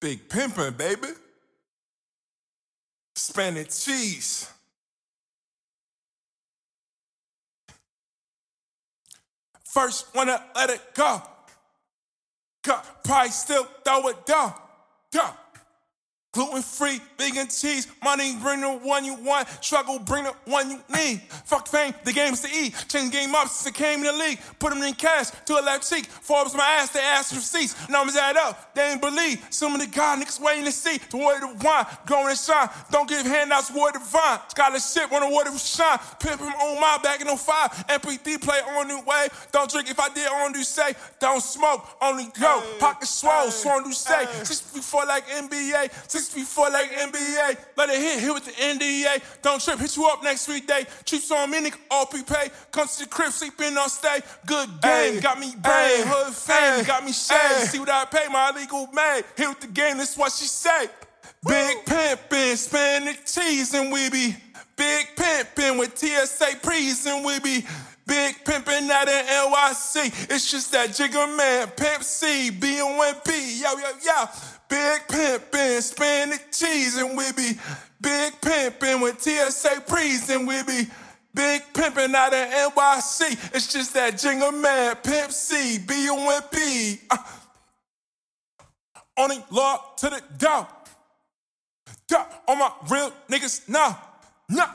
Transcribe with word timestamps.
Big 0.00 0.28
pimpin', 0.28 0.76
baby. 0.76 1.08
Spanish 3.14 3.84
cheese. 3.84 4.50
First, 9.64 10.14
wanna 10.14 10.42
let 10.56 10.70
it 10.70 10.94
go. 10.94 11.22
Got 12.62 13.04
Probably 13.04 13.30
still 13.30 13.64
throw 13.84 14.08
it 14.08 14.26
down. 14.26 14.54
Down. 15.10 15.34
Gluten 16.32 16.62
free, 16.62 17.00
vegan 17.18 17.48
cheese, 17.48 17.88
money 18.04 18.36
bring 18.40 18.60
the 18.60 18.70
one 18.70 19.04
you 19.04 19.14
want, 19.14 19.48
struggle 19.60 19.98
bring 19.98 20.22
the 20.22 20.32
one 20.44 20.70
you 20.70 20.78
need. 20.94 21.20
Fuck 21.44 21.66
fame, 21.66 21.92
the 22.04 22.12
game's 22.12 22.40
to 22.42 22.48
eat. 22.48 22.72
Change 22.88 23.10
the 23.10 23.18
game 23.18 23.34
up 23.34 23.48
since 23.48 23.66
I 23.66 23.76
came 23.76 23.98
in 23.98 24.06
the 24.06 24.12
league. 24.12 24.38
Put 24.60 24.72
them 24.72 24.80
in 24.84 24.94
cash 24.94 25.30
to 25.46 25.54
a 25.54 25.62
left 25.62 25.90
cheek. 25.90 26.06
Forbes 26.06 26.54
my 26.54 26.62
ass, 26.62 26.90
they 26.90 27.00
ask 27.00 27.30
for 27.30 27.34
receipts. 27.36 27.88
Numbers 27.88 28.14
add 28.14 28.36
up, 28.36 28.72
they 28.76 28.92
ain't 28.92 29.00
believe. 29.00 29.44
Some 29.50 29.74
of 29.74 29.80
the 29.80 29.88
God 29.88 30.22
niggas 30.22 30.40
waiting 30.40 30.66
to 30.66 30.70
see. 30.70 30.98
The 31.10 31.16
word 31.16 31.42
of 31.42 31.64
wine, 31.64 31.86
growing 32.06 32.28
and 32.28 32.38
shine. 32.38 32.68
Don't 32.92 33.08
give 33.08 33.26
handouts, 33.26 33.74
word 33.74 33.96
of 33.96 34.06
vine. 34.06 34.38
Scholarship 34.50 35.10
on 35.10 35.28
the 35.28 35.50
of 35.50 35.60
shine. 35.60 35.98
Pimp 36.20 36.40
him 36.40 36.52
on 36.52 36.80
my 36.80 36.98
back 37.02 37.20
in 37.20 37.26
05. 37.26 37.86
MP3 37.88 38.40
play 38.40 38.60
on 38.60 38.86
new 38.86 39.02
wave. 39.04 39.48
Don't 39.50 39.68
drink 39.68 39.90
if 39.90 39.98
I 39.98 40.08
did 40.10 40.28
on 40.28 40.52
do 40.52 40.62
say. 40.62 40.92
Don't 41.18 41.42
smoke, 41.42 41.88
only 42.00 42.28
go. 42.38 42.62
Pocket 42.78 43.08
swole, 43.08 43.50
sworn 43.50 43.82
do 43.82 43.92
say. 43.92 44.26
Six 44.44 44.60
before 44.72 45.04
like 45.06 45.26
NBA. 45.26 45.90
Six 46.08 46.19
before 46.28 46.70
like 46.70 46.90
NBA. 46.90 47.56
Let 47.76 47.88
it 47.90 48.00
hit, 48.00 48.20
hit 48.20 48.34
with 48.34 48.44
the 48.44 48.52
NDA. 48.52 49.22
Don't 49.42 49.60
trip, 49.62 49.78
hit 49.78 49.96
you 49.96 50.06
up 50.06 50.22
next 50.22 50.48
weekday. 50.48 50.86
Trips 51.04 51.30
on 51.30 51.50
me, 51.50 51.60
nigga, 51.60 51.78
all 51.90 52.06
prepay. 52.06 52.50
Come 52.70 52.86
to 52.86 52.98
the 53.00 53.06
crib, 53.06 53.32
sleeping 53.32 53.76
on 53.78 53.88
stay. 53.88 54.20
Good 54.46 54.68
game, 54.82 55.20
got 55.20 55.38
me 55.38 55.54
brain. 55.56 56.04
Hood 56.06 56.34
fame, 56.34 56.84
got 56.84 57.04
me 57.04 57.12
shade. 57.12 57.68
See 57.68 57.78
what 57.78 57.88
I 57.88 58.04
pay, 58.04 58.28
my 58.30 58.50
legal 58.50 58.86
man. 58.88 59.22
Hit 59.36 59.48
with 59.48 59.60
the 59.60 59.68
game, 59.68 59.98
that's 59.98 60.16
what 60.16 60.32
she 60.32 60.46
say. 60.46 60.88
Big 61.46 61.84
pimpin', 61.86 62.56
spin 62.56 63.06
the 63.06 63.16
cheese, 63.24 63.72
and 63.72 63.90
we 63.90 64.10
be 64.10 64.36
big 64.80 65.08
pimpin' 65.14 65.78
with 65.78 65.98
TSA 65.98 66.56
prees, 66.62 67.04
and 67.04 67.22
we 67.22 67.38
be 67.40 67.66
big 68.06 68.34
pimpin' 68.44 68.88
out 68.88 69.08
in 69.08 69.26
NYC. 69.26 70.30
It's 70.30 70.50
just 70.50 70.72
that 70.72 70.88
Jigga 70.88 71.36
Man, 71.36 71.68
Pimp 71.76 72.02
C, 72.02 72.48
B-O-N-P, 72.48 73.60
yo, 73.60 73.72
yo, 73.76 73.90
yo. 74.02 74.24
Big 74.70 75.00
pimpin', 75.06 76.30
the 76.30 76.40
cheese, 76.50 76.96
and 76.96 77.14
we 77.14 77.30
be 77.32 77.58
big 78.00 78.32
pimpin' 78.40 79.02
with 79.02 79.20
TSA 79.20 79.82
prees, 79.86 80.30
and 80.30 80.48
we 80.48 80.62
be 80.62 80.86
big 81.34 81.60
pimpin' 81.74 82.14
out 82.14 82.32
in 82.32 82.48
NYC. 82.48 83.54
It's 83.54 83.70
just 83.70 83.92
that 83.92 84.14
Jigga 84.14 84.62
Man, 84.62 84.96
Pimp 85.04 85.30
C, 85.30 85.78
B-O-N-P. 85.78 87.00
Uh, 87.10 87.16
only 89.18 89.44
law 89.50 89.76
to 89.98 90.08
the. 90.08 90.22
Duh, 90.38 90.64
all 92.48 92.56
my 92.56 92.72
real 92.88 93.12
niggas, 93.28 93.68
nah, 93.68 93.94
nah. 94.50 94.68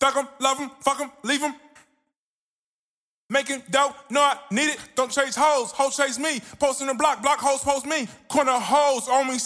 Thug 0.00 0.16
'em, 0.16 0.28
love 0.40 0.60
'em, 0.60 0.70
fuck 0.80 1.00
'em, 1.00 1.10
leave 1.22 1.42
'em. 1.42 1.54
Making 3.32 3.62
dope, 3.70 3.94
no, 4.10 4.20
I 4.20 4.36
need 4.50 4.68
it. 4.68 4.78
Don't 4.94 5.10
chase 5.10 5.34
hoes, 5.34 5.70
hoes 5.72 5.96
chase 5.96 6.18
me. 6.18 6.38
Posting 6.58 6.86
the 6.86 6.92
block, 6.92 7.22
block 7.22 7.38
hoes 7.38 7.60
post 7.60 7.86
me. 7.86 8.06
Corner 8.28 8.58
hoes 8.58 9.08
on 9.08 9.26
me. 9.26 9.38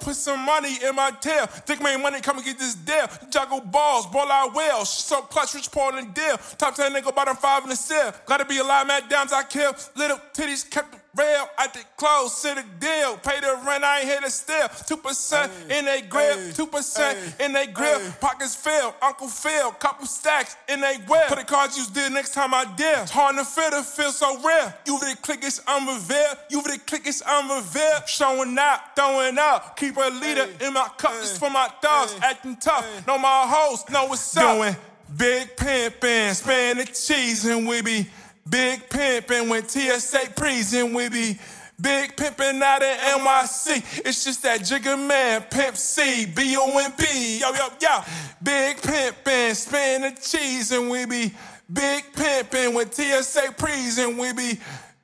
Put 0.00 0.16
some 0.16 0.40
money 0.40 0.76
in 0.82 0.96
my 0.96 1.12
tail. 1.12 1.48
Dick 1.64 1.80
made 1.80 1.98
money, 1.98 2.20
come 2.20 2.38
and 2.38 2.44
get 2.44 2.58
this 2.58 2.74
deal. 2.74 3.06
Juggle 3.30 3.60
balls, 3.60 4.06
ball 4.06 4.28
out 4.32 4.54
well. 4.54 4.84
So 4.84 5.22
clutch, 5.22 5.54
rich, 5.54 5.70
Paul 5.70 5.98
and 5.98 6.12
deal. 6.12 6.36
Top 6.56 6.74
10 6.74 6.92
nigga, 6.92 7.14
bottom 7.14 7.36
five 7.36 7.62
in 7.62 7.68
the 7.68 7.76
cell. 7.76 8.12
Gotta 8.26 8.44
be 8.44 8.58
alive, 8.58 8.88
mad 8.88 9.08
downs 9.08 9.32
I 9.32 9.44
kill. 9.44 9.72
Little 9.94 10.20
titties 10.32 10.68
kept 10.68 11.07
real. 11.16 11.48
I 11.58 11.66
did 11.68 11.84
close 11.96 12.42
to 12.42 12.54
the 12.54 12.64
deal. 12.78 13.16
Pay 13.18 13.40
the 13.40 13.58
rent, 13.66 13.84
I 13.84 14.00
ain't 14.00 14.08
here 14.08 14.20
to 14.20 14.30
steal. 14.30 14.68
2% 14.68 15.70
in 15.70 15.84
they 15.84 16.02
grip, 16.02 16.36
2% 16.54 17.40
in 17.40 17.52
they 17.52 17.66
grip. 17.66 18.00
Pockets 18.20 18.54
fill, 18.54 18.94
Uncle 19.02 19.28
Phil, 19.28 19.70
couple 19.72 20.06
stacks 20.06 20.56
in 20.68 20.80
they 20.80 20.96
whip. 21.08 21.28
Put 21.28 21.38
the 21.38 21.44
cards 21.44 21.76
you 21.76 21.84
did 21.92 22.12
next 22.12 22.34
time 22.34 22.54
I 22.54 22.64
did. 22.76 22.98
It's 22.98 23.10
hard 23.10 23.36
to 23.36 23.44
feel, 23.44 23.70
it 23.72 23.84
feel 23.84 24.12
so 24.12 24.36
real. 24.38 24.72
You 24.86 24.98
the 24.98 25.16
click, 25.22 25.40
it's 25.42 25.60
unrevealed. 25.66 26.38
You 26.50 26.62
the 26.62 26.78
click, 26.86 27.02
it's 27.06 27.22
unrevealed. 27.26 28.06
Showing 28.06 28.58
out, 28.58 28.96
throwing 28.96 29.38
up. 29.38 29.76
Keep 29.76 29.96
a 29.96 30.10
leader 30.10 30.48
in 30.60 30.72
my 30.72 30.88
cup, 30.96 31.12
it's 31.14 31.38
for 31.38 31.50
my 31.50 31.68
dogs. 31.82 32.14
Acting 32.22 32.56
tough, 32.56 33.06
know 33.06 33.18
my 33.18 33.44
hoes, 33.46 33.88
know 33.90 34.06
what's 34.06 34.36
up. 34.36 34.56
Doing 34.56 34.76
big 35.16 35.56
pimpin', 35.56 36.34
spin 36.34 36.78
the 36.78 36.84
cheese, 36.84 37.44
and 37.46 37.66
we 37.66 37.80
be 37.82 38.06
big 38.48 38.88
pimpin' 38.88 39.48
when 39.48 39.66
TSA 39.66 40.30
prison, 40.36 40.94
we 40.94 41.08
be 41.08 41.38
big 41.80 42.16
pimpin' 42.16 42.62
out 42.62 42.82
in 42.82 42.96
NYC. 42.98 44.04
It's 44.06 44.24
just 44.24 44.42
that 44.42 44.60
Jigga 44.60 44.98
Man, 45.06 45.42
Pimp 45.50 45.76
C, 45.76 46.26
B-O-M-B, 46.26 47.38
yo, 47.40 47.52
yo, 47.52 47.68
yo. 47.80 48.00
Big 48.42 48.76
pimpin', 48.78 49.54
spin 49.54 50.02
the 50.02 50.10
cheese, 50.20 50.72
and 50.72 50.90
we 50.90 51.04
be 51.06 51.34
big 51.72 52.04
pimpin' 52.12 52.74
when 52.74 52.90
TSA 52.90 53.54
prison, 53.56 54.16
we 54.16 54.32
be 54.32 54.58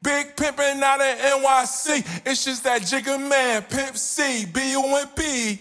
Big 0.04 0.36
pimpin' 0.36 0.82
out 0.82 1.00
in 1.00 1.16
NYC. 1.16 2.20
It's 2.26 2.44
just 2.44 2.62
that 2.64 2.82
Jigga 2.82 3.18
Man, 3.18 3.62
Pimp 3.62 3.96
C, 3.96 4.44
B-O-M-B. 4.44 5.60